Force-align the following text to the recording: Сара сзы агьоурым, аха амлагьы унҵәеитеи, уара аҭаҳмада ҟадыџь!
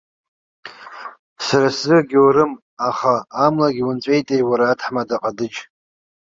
Сара 1.45 1.69
сзы 1.75 1.93
агьоурым, 1.99 2.51
аха 2.89 3.13
амлагьы 3.45 3.83
унҵәеитеи, 3.89 4.43
уара 4.49 4.65
аҭаҳмада 4.67 5.21
ҟадыџь! 5.21 5.59